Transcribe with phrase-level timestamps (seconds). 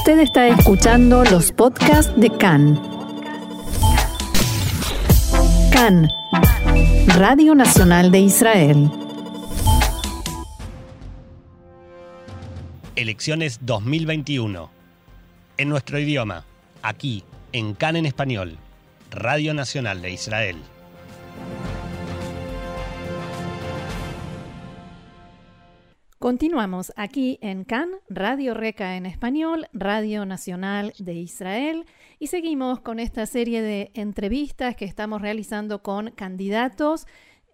[0.00, 2.80] Usted está escuchando los podcasts de CAN.
[5.70, 6.08] CAN,
[7.18, 8.90] Radio Nacional de Israel.
[12.96, 14.70] Elecciones 2021.
[15.58, 16.46] En nuestro idioma,
[16.80, 17.22] aquí,
[17.52, 18.56] en CAN en español,
[19.10, 20.56] Radio Nacional de Israel.
[26.20, 31.86] Continuamos aquí en CAN, Radio Reca en español, Radio Nacional de Israel,
[32.18, 37.06] y seguimos con esta serie de entrevistas que estamos realizando con candidatos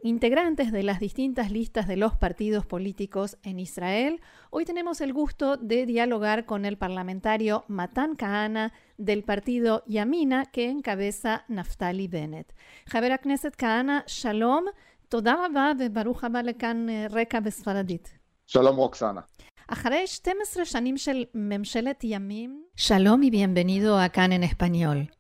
[0.03, 4.21] integrantes de las distintas listas de los partidos políticos en Israel.
[4.51, 10.71] Hoy tenemos el gusto de dialogar con el parlamentario Matan Kahana del partido Yamina que
[10.71, 12.53] encabeza Naftali Bennett.
[12.87, 14.65] Javier Knesset Kahana, shalom.
[15.09, 18.16] Toda Rabba de Baruch eh, Reca Besfaradit.
[18.48, 19.22] שלום רוקסנה.
[19.68, 25.12] אחרי 12 שנים של ממשלת ימים, Shalom y bienvenido a CAN en español.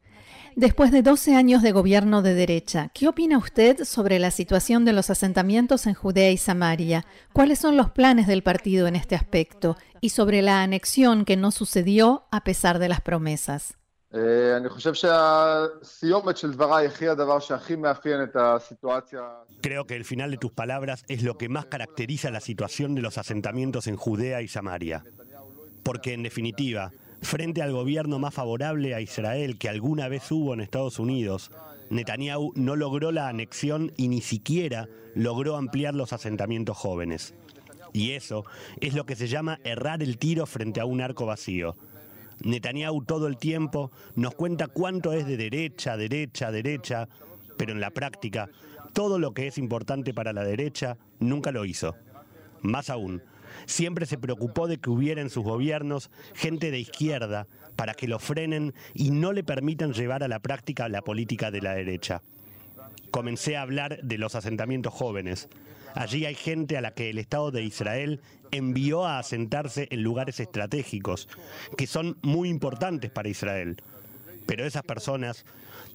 [0.56, 4.92] Después de 12 años de gobierno de derecha, ¿qué opina usted sobre la situación de
[4.92, 7.06] los asentamientos en Judea y Samaria?
[7.32, 9.78] ¿Cuáles son los planes del partido en este aspecto?
[10.02, 13.78] Y sobre la anexión que no sucedió a pesar de las promesas.
[19.61, 23.03] Creo que el final de tus palabras es lo que más caracteriza la situación de
[23.03, 25.05] los asentamientos en Judea y Samaria.
[25.83, 30.61] Porque, en definitiva, frente al gobierno más favorable a Israel que alguna vez hubo en
[30.61, 31.51] Estados Unidos,
[31.91, 37.35] Netanyahu no logró la anexión y ni siquiera logró ampliar los asentamientos jóvenes.
[37.93, 38.45] Y eso
[38.81, 41.77] es lo que se llama errar el tiro frente a un arco vacío.
[42.45, 47.09] Netanyahu todo el tiempo nos cuenta cuánto es de derecha, derecha, derecha,
[47.57, 48.49] pero en la práctica
[48.93, 51.95] todo lo que es importante para la derecha nunca lo hizo.
[52.63, 53.23] Más aún,
[53.67, 58.19] siempre se preocupó de que hubiera en sus gobiernos gente de izquierda para que lo
[58.19, 62.23] frenen y no le permitan llevar a la práctica la política de la derecha.
[63.17, 65.49] Comencé a hablar de los asentamientos jóvenes.
[65.95, 70.39] Allí hay gente a la que el Estado de Israel envió a asentarse en lugares
[70.39, 71.27] estratégicos,
[71.79, 73.81] que son muy importantes para Israel.
[74.45, 75.47] Pero esas personas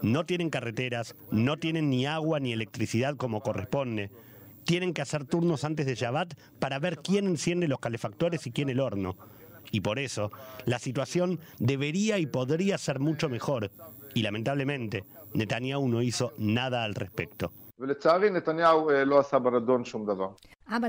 [0.01, 4.09] no tienen carreteras, no tienen ni agua ni electricidad como corresponde.
[4.63, 8.71] Tienen que hacer turnos antes de Shabbat para ver quién enciende los calefactores y quién
[8.71, 9.15] el horno.
[9.69, 10.31] Y por eso,
[10.65, 13.69] la situación debería y podría ser mucho mejor.
[14.15, 15.03] Y lamentablemente,
[15.33, 17.51] Netanyahu no hizo nada al respecto.
[20.67, 20.79] Ah,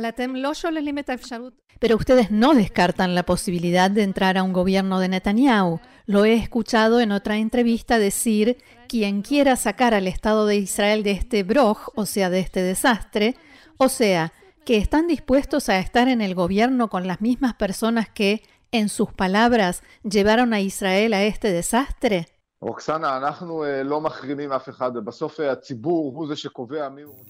[1.80, 5.80] Pero ustedes no descartan la posibilidad de entrar a un gobierno de Netanyahu.
[6.06, 8.58] Lo he escuchado en otra entrevista decir,
[8.88, 13.36] quien quiera sacar al Estado de Israel de este broj, o sea, de este desastre,
[13.78, 14.32] o sea,
[14.64, 19.12] que están dispuestos a estar en el gobierno con las mismas personas que, en sus
[19.12, 22.28] palabras, llevaron a Israel a este desastre.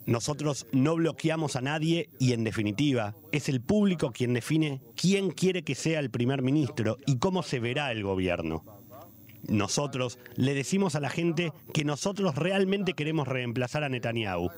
[0.05, 5.65] Nosotros no bloqueamos a nadie y en definitiva es el público quien define quién quiere
[5.65, 8.63] que sea el primer ministro y cómo se verá el gobierno.
[9.49, 14.51] Nosotros le decimos a la gente que nosotros realmente queremos reemplazar a Netanyahu,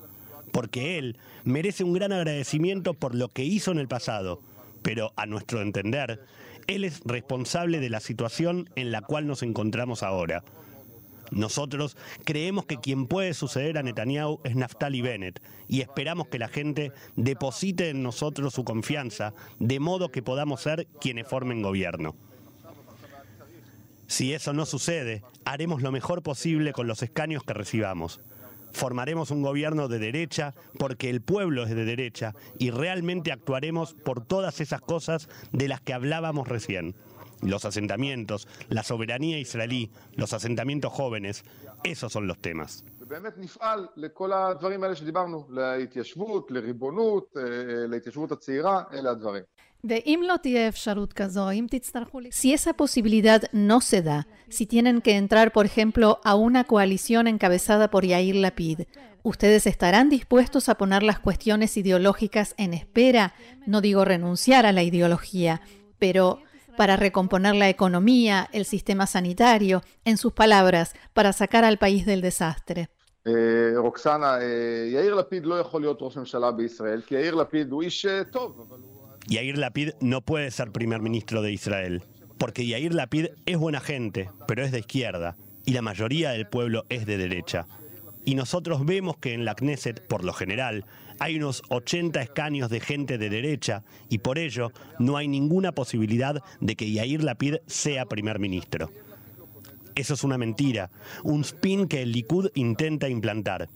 [0.50, 4.40] porque él merece un gran agradecimiento por lo que hizo en el pasado
[4.84, 6.20] pero a nuestro entender,
[6.66, 10.44] él es responsable de la situación en la cual nos encontramos ahora.
[11.30, 16.48] Nosotros creemos que quien puede suceder a Netanyahu es Naftali Bennett y esperamos que la
[16.48, 22.14] gente deposite en nosotros su confianza, de modo que podamos ser quienes formen gobierno.
[24.06, 28.20] Si eso no sucede, haremos lo mejor posible con los escaños que recibamos.
[28.74, 34.24] Formaremos un gobierno de derecha porque el pueblo es de derecha y realmente actuaremos por
[34.24, 36.94] todas esas cosas de las que hablábamos recién
[37.40, 41.44] los asentamientos, la soberanía israelí, los asentamientos jóvenes,
[41.84, 42.84] esos son los temas.
[43.03, 47.43] ובאמת נפעל לכל הדברים האלה שדיברנו, להתיישבות, לריבונות, אה,
[47.87, 49.43] להתיישבות הצעירה, אלה הדברים.
[49.83, 52.19] ואם לא תהיה אפשרות כזו, אם תצטרכו...
[52.31, 57.27] Si esa posibilidad no se da, si tienen que entrar, por ejemplo, a una coalición
[57.27, 58.81] encabezada por Yair Lapid,
[59.23, 63.33] ¿ustedes estarán dispuestos a poner las cuestiones ideológicas en espera?
[63.65, 65.61] No digo renunciar a la ideología,
[65.97, 66.41] pero
[66.79, 72.21] para recomponer la economía, el sistema sanitario, en sus palabras, para sacar al país del
[72.21, 72.89] desastre.
[73.27, 73.33] אה,
[73.77, 78.05] רוקסנה, אה, יאיר לפיד לא יכול להיות ראש ממשלה בישראל, כי יאיר לפיד הוא איש
[78.05, 78.99] אה, טוב, אבל הוא...
[79.29, 82.01] Yair Lapid no puede ser primer ministro de Israel,
[82.39, 85.37] porque Yair Lapid es buena gente, pero es de izquierda,
[85.67, 87.67] y la mayoría del pueblo es de derecha.
[88.25, 90.83] Y nosotros vemos que en la Knesset, por lo general,
[91.19, 96.41] hay unos 80 escaños de gente de derecha y por ello no hay ninguna posibilidad
[96.59, 98.89] de que Yair Lapid sea primer ministro.
[99.94, 100.90] Eso es una mentira,
[101.22, 103.68] un spin que el Likud intenta implantar.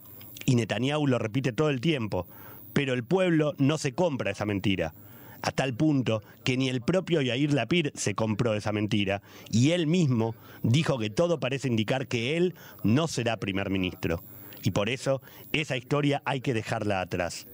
[0.45, 2.27] Y Netanyahu lo repite todo el tiempo,
[2.73, 4.93] pero el pueblo no se compra esa mentira.
[5.41, 9.87] A tal punto que ni el propio Yair Lapid se compró esa mentira, y él
[9.87, 14.21] mismo dijo que todo parece indicar que él no será primer ministro.
[14.63, 15.21] Y por eso
[15.53, 17.47] esa historia hay que dejarla atrás.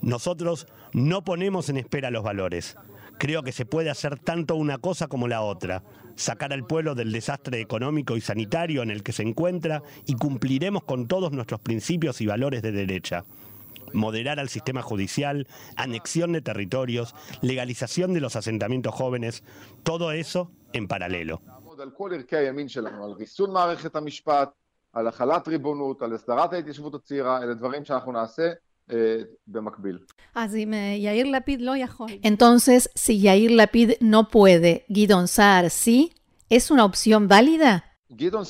[0.00, 2.76] Nosotros no ponemos en espera los valores.
[3.18, 5.82] Creo que se puede hacer tanto una cosa como la otra,
[6.16, 10.84] sacar al pueblo del desastre económico y sanitario en el que se encuentra y cumpliremos
[10.84, 13.24] con todos nuestros principios y valores de derecha.
[13.92, 15.46] Moderar al sistema judicial,
[15.76, 19.44] anexión de territorios, legalización de los asentamientos jóvenes,
[19.82, 21.40] todo eso en paralelo.
[32.22, 36.12] Entonces, si Yair Lapid no puede, Guidon Saar sí,
[36.48, 37.84] ¿es una opción válida?
[38.08, 38.46] Guidon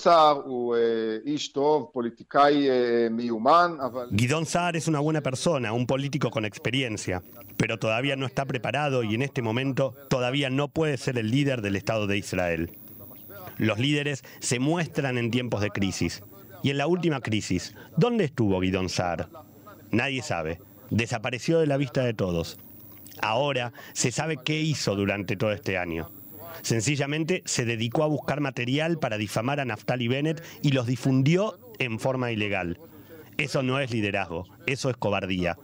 [4.44, 7.22] Saar es una buena persona, un político con experiencia,
[7.56, 11.62] pero todavía no está preparado y en este momento todavía no puede ser el líder
[11.62, 12.78] del Estado de Israel.
[13.56, 16.22] Los líderes se muestran en tiempos de crisis.
[16.62, 19.28] Y en la última crisis, ¿dónde estuvo Guidon Saar?
[19.90, 20.60] Nadie sabe.
[20.90, 22.58] Desapareció de la vista de todos.
[23.20, 26.10] Ahora se sabe qué hizo durante todo este año.
[26.62, 31.98] Sencillamente se dedicó a buscar material para difamar a Naftali Bennett y los difundió en
[31.98, 32.78] forma ilegal.
[33.36, 35.58] Eso no es liderazgo, eso es cobardía.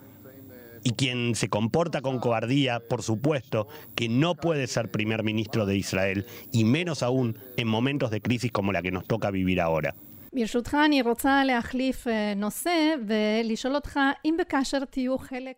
[0.85, 5.77] Y quien se comporta con cobardía, por supuesto, que no puede ser primer ministro de
[5.77, 9.95] Israel, y menos aún en momentos de crisis como la que nos toca vivir ahora.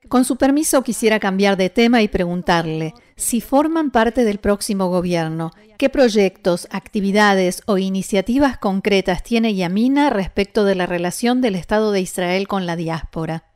[0.09, 5.53] Con su permiso quisiera cambiar de tema y preguntarle, si forman parte del próximo gobierno,
[5.79, 12.01] ¿qué proyectos, actividades o iniciativas concretas tiene Yamina respecto de la relación del Estado de
[12.01, 13.54] Israel con la diáspora?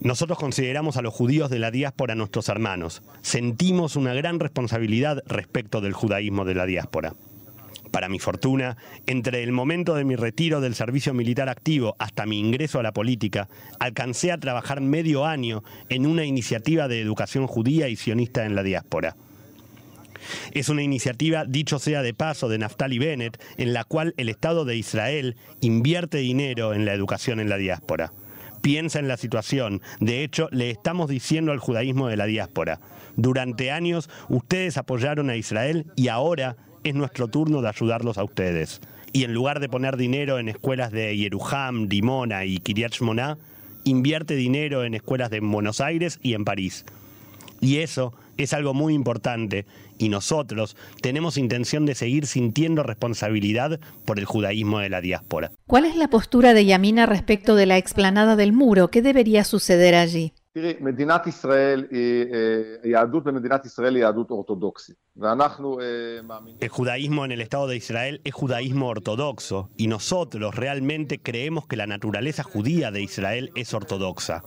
[0.00, 3.02] Nosotros consideramos a los judíos de la diáspora nuestros hermanos.
[3.22, 7.14] Sentimos una gran responsabilidad respecto del judaísmo de la diáspora.
[7.90, 8.76] Para mi fortuna,
[9.06, 12.92] entre el momento de mi retiro del servicio militar activo hasta mi ingreso a la
[12.92, 13.48] política,
[13.80, 18.62] alcancé a trabajar medio año en una iniciativa de educación judía y sionista en la
[18.62, 19.16] diáspora.
[20.52, 24.64] Es una iniciativa, dicho sea de paso, de Naftali Bennett, en la cual el Estado
[24.64, 28.12] de Israel invierte dinero en la educación en la diáspora.
[28.60, 29.82] Piensa en la situación.
[30.00, 32.80] De hecho, le estamos diciendo al judaísmo de la diáspora,
[33.16, 38.80] durante años ustedes apoyaron a Israel y ahora es nuestro turno de ayudarlos a ustedes.
[39.12, 43.36] Y en lugar de poner dinero en escuelas de Yerujam, Dimona y Kiryat Shmona,
[43.84, 46.86] invierte dinero en escuelas de Buenos Aires y en París.
[47.60, 49.66] Y eso es algo muy importante
[49.98, 55.52] y nosotros tenemos intención de seguir sintiendo responsabilidad por el judaísmo de la diáspora.
[55.66, 58.88] ¿Cuál es la postura de Yamina respecto de la explanada del muro?
[58.88, 60.32] ¿Qué debería suceder allí?
[60.54, 60.76] El
[66.68, 71.86] judaísmo en el Estado de Israel es judaísmo ortodoxo y nosotros realmente creemos que la
[71.86, 74.44] naturaleza judía de Israel es ortodoxa.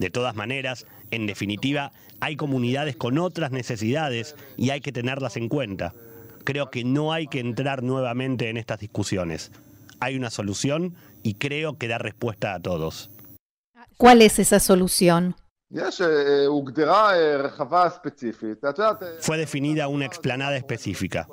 [0.00, 5.50] De todas maneras, en definitiva, hay comunidades con otras necesidades y hay que tenerlas en
[5.50, 5.92] cuenta.
[6.44, 9.52] Creo que no hay que entrar nuevamente en estas discusiones.
[10.00, 13.10] Hay una solución y creo que da respuesta a todos.
[13.98, 15.36] ¿Cuál es esa solución?
[19.20, 21.28] Fue definida una explanada específica,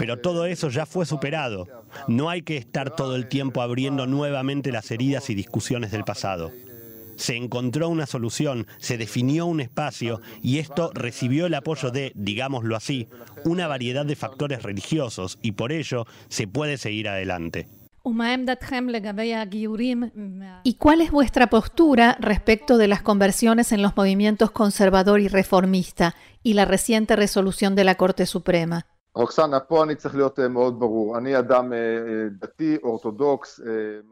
[0.00, 1.68] pero todo eso ya fue superado.
[2.08, 6.50] No hay que estar todo el tiempo abriendo nuevamente las heridas y discusiones del pasado
[7.20, 12.76] se encontró una solución, se definió un espacio y esto recibió el apoyo de, digámoslo
[12.76, 13.08] así,
[13.44, 17.68] una variedad de factores religiosos y por ello se puede seguir adelante.
[20.64, 26.14] ¿Y cuál es vuestra postura respecto de las conversiones en los movimientos conservador y reformista
[26.42, 28.86] y la reciente resolución de la Corte Suprema?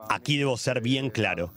[0.09, 1.53] Aquí debo ser bien claro.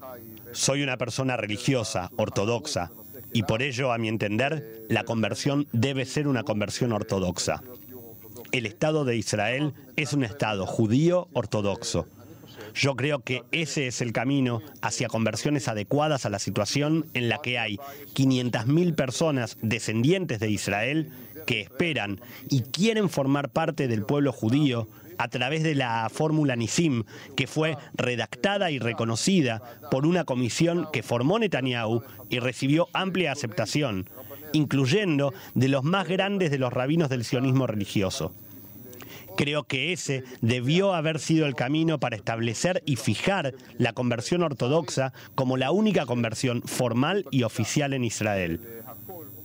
[0.51, 2.91] Soy una persona religiosa, ortodoxa,
[3.33, 7.63] y por ello, a mi entender, la conversión debe ser una conversión ortodoxa.
[8.51, 12.07] El Estado de Israel es un Estado judío ortodoxo.
[12.73, 17.39] Yo creo que ese es el camino hacia conversiones adecuadas a la situación en la
[17.39, 17.77] que hay
[18.13, 21.11] 500.000 personas descendientes de Israel
[21.45, 22.19] que esperan
[22.49, 27.03] y quieren formar parte del pueblo judío a través de la fórmula NISIM,
[27.35, 34.09] que fue redactada y reconocida por una comisión que formó Netanyahu y recibió amplia aceptación,
[34.51, 38.33] incluyendo de los más grandes de los rabinos del sionismo religioso.
[39.37, 45.13] Creo que ese debió haber sido el camino para establecer y fijar la conversión ortodoxa
[45.35, 48.59] como la única conversión formal y oficial en Israel.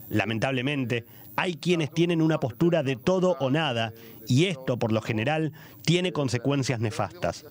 [0.09, 1.05] Lamentablemente,
[1.37, 3.93] hay quienes tienen una postura de todo o nada
[4.29, 5.53] y esto, por lo general,
[5.85, 7.45] tiene consecuencias nefastas.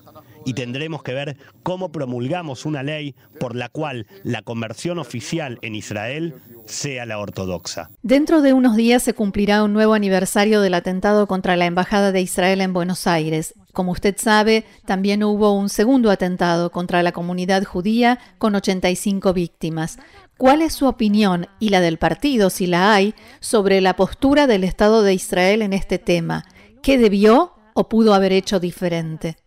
[0.46, 5.74] Y tendremos que ver cómo promulgamos una ley por la cual la conversión oficial en
[5.74, 7.90] Israel sea la ortodoxa.
[8.04, 12.22] Dentro de unos días se cumplirá un nuevo aniversario del atentado contra la Embajada de
[12.22, 13.56] Israel en Buenos Aires.
[13.74, 19.98] Como usted sabe, también hubo un segundo atentado contra la comunidad judía con 85 víctimas.
[20.38, 24.66] ¿Cuál es su opinión y la del partido, si la hay, sobre la postura del
[24.66, 26.44] Estado de Israel en este tema?
[26.84, 29.38] ¿Qué debió o pudo haber hecho diferente?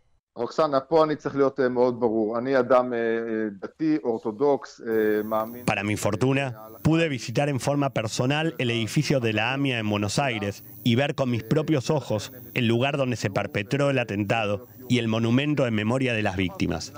[5.67, 10.19] Para mi fortuna, pude visitar en forma personal el edificio de la AMIA en Buenos
[10.19, 14.99] Aires y ver con mis propios ojos el lugar donde se perpetró el atentado y
[14.99, 16.95] el monumento en memoria de las víctimas.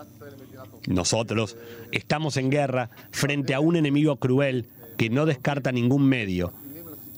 [0.87, 1.57] Nosotros
[1.93, 6.53] estamos en guerra frente a un enemigo cruel que no descarta ningún medio,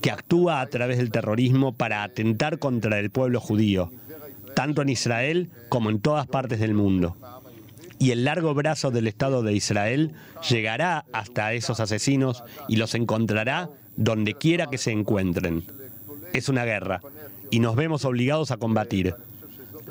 [0.00, 3.92] que actúa a través del terrorismo para atentar contra el pueblo judío,
[4.54, 7.16] tanto en Israel como en todas partes del mundo.
[7.98, 10.12] Y el largo brazo del Estado de Israel
[10.48, 15.64] llegará hasta esos asesinos y los encontrará donde quiera que se encuentren.
[16.32, 17.00] Es una guerra
[17.50, 19.14] y nos vemos obligados a combatir.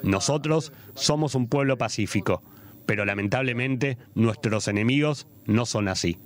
[0.03, 2.41] Nosotros somos un pueblo pacífico,
[2.85, 6.17] pero lamentablemente nuestros enemigos no son así.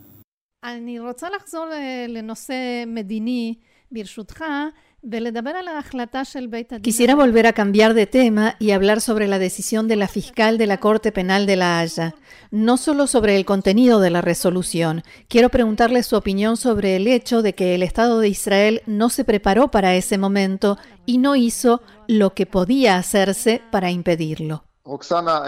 [6.81, 10.65] Quisiera volver a cambiar de tema y hablar sobre la decisión de la fiscal de
[10.65, 12.15] la Corte Penal de La Haya,
[12.49, 15.03] no solo sobre el contenido de la resolución.
[15.27, 19.23] Quiero preguntarle su opinión sobre el hecho de que el Estado de Israel no se
[19.23, 24.65] preparó para ese momento y no hizo lo que podía hacerse para impedirlo.
[24.84, 25.40] רוקסנה,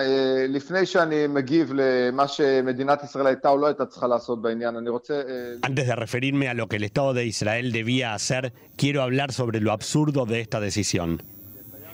[0.48, 5.22] לפני שאני מגיב למה שמדינת ישראל הייתה או לא הייתה צריכה לעשות בעניין, אני רוצה...
[5.62, 9.60] Antes de referirme a lo que el Estado de Israel debía hacer, quiero hablar sobre
[9.60, 11.22] lo absurdo de esta decisión.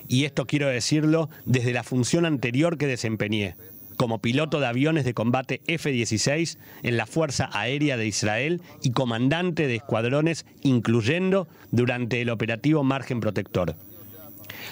[0.08, 3.56] Y esto quiero decirlo desde la función anterior que desempeñé,
[3.96, 9.66] como piloto de aviones de combate F-16 en la Fuerza Aérea de Israel y comandante
[9.66, 13.76] de escuadrones, incluyendo durante el operativo Margen Protector.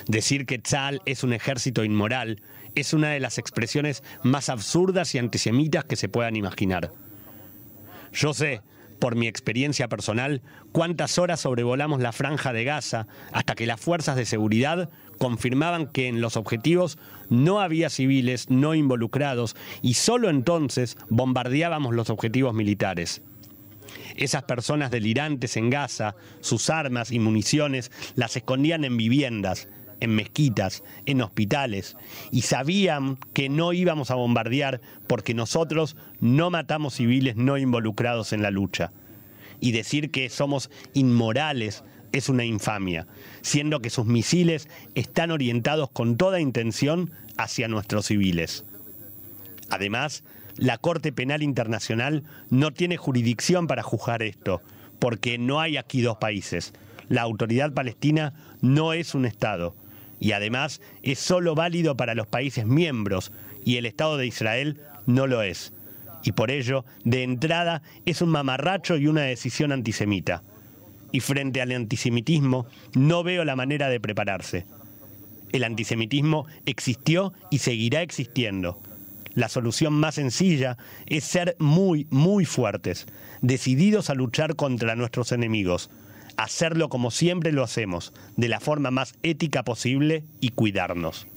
[0.09, 2.41] Decir que Tzal es un ejército inmoral
[2.76, 6.92] es una de las expresiones más absurdas y antisemitas que se puedan imaginar.
[8.14, 8.62] Yo sé,
[9.00, 14.16] por mi experiencia personal, cuántas horas sobrevolamos la franja de Gaza hasta que las fuerzas
[14.16, 16.98] de seguridad confirmaban que en los objetivos
[17.30, 23.22] no había civiles no involucrados y solo entonces bombardeábamos los objetivos militares.
[24.16, 29.68] Esas personas delirantes en Gaza, sus armas y municiones las escondían en viviendas,
[30.02, 31.96] en mezquitas, en hospitales,
[32.32, 38.42] y sabían que no íbamos a bombardear porque nosotros no matamos civiles no involucrados en
[38.42, 38.92] la lucha.
[39.62, 43.08] Y decir que somos inmorales es una infamia,
[43.42, 48.66] siendo que sus misiles están orientados con toda intención hacia nuestros civiles.
[49.70, 50.24] Además,
[50.58, 54.62] la Corte Penal Internacional no tiene jurisdicción para juzgar esto,
[55.00, 56.74] porque no hay aquí dos países.
[57.08, 59.76] La autoridad palestina no es un Estado
[60.22, 63.34] y además es solo válido para los países miembros
[63.66, 65.74] y el Estado de Israel no lo es.
[66.24, 70.44] Y por ello, de entrada, es un mamarracho y una decisión antisemita.
[71.12, 74.68] Y frente al antisemitismo, no veo la manera de prepararse.
[75.52, 78.80] El antisemitismo existió y seguirá existiendo.
[79.34, 83.08] La solución más sencilla es ser muy, muy fuertes,
[83.42, 85.90] decididos a luchar contra nuestros enemigos,
[86.44, 91.28] hacerlo como siempre lo hacemos, de la forma más ética posible y cuidarnos.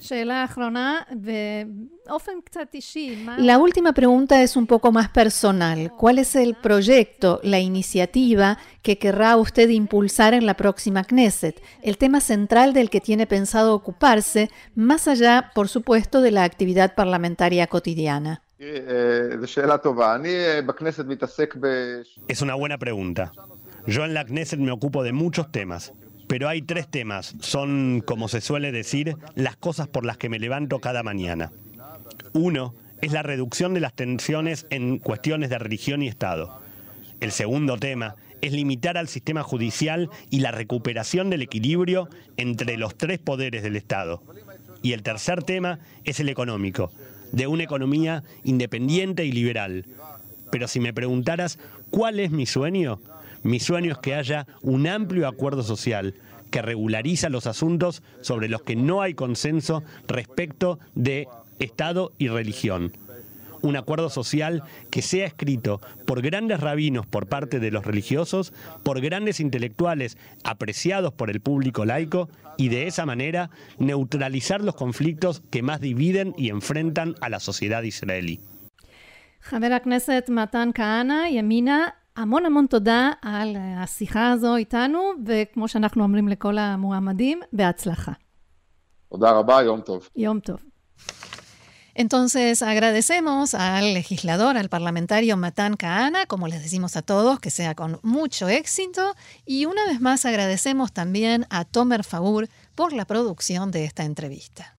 [3.37, 5.91] La última pregunta es un poco más personal.
[5.97, 11.61] ¿Cuál es el proyecto, la iniciativa que querrá usted impulsar en la próxima Knesset?
[11.81, 16.95] El tema central del que tiene pensado ocuparse, más allá, por supuesto, de la actividad
[16.95, 18.41] parlamentaria cotidiana.
[22.27, 23.31] Es una buena pregunta.
[23.87, 25.93] Yo en la Knesset me ocupo de muchos temas,
[26.27, 27.35] pero hay tres temas.
[27.39, 31.51] Son, como se suele decir, las cosas por las que me levanto cada mañana.
[32.33, 36.61] Uno es la reducción de las tensiones en cuestiones de religión y Estado.
[37.19, 42.95] El segundo tema es limitar al sistema judicial y la recuperación del equilibrio entre los
[42.95, 44.23] tres poderes del Estado.
[44.81, 46.91] Y el tercer tema es el económico,
[47.31, 49.85] de una economía independiente y liberal.
[50.51, 52.99] Pero si me preguntaras cuál es mi sueño,
[53.45, 56.15] mi sueño es que haya un amplio acuerdo social
[56.49, 61.27] que regulariza los asuntos sobre los que no hay consenso respecto de
[61.59, 62.91] Estado y religión.
[63.61, 68.99] Un acuerdo social que sea escrito por grandes rabinos por parte de los religiosos, por
[68.99, 75.61] grandes intelectuales apreciados por el público laico y de esa manera neutralizar los conflictos que
[75.61, 78.39] más dividen y enfrentan a la sociedad israelí.
[82.16, 88.12] המון המון תודה על השיחה הזו איתנו, וכמו שאנחנו אומרים לכל המועמדים, בהצלחה.
[89.08, 90.08] תודה רבה, יום טוב.
[90.16, 90.56] יום טוב.
[91.94, 97.74] Entonces agradecemos al legislador, al parlamentario Matán Kahana, como les decimos a todos, que sea
[97.74, 99.14] con mucho éxito.
[99.44, 104.78] Y una vez más agradecemos también a Tomer Fagur por la producción de esta entrevista.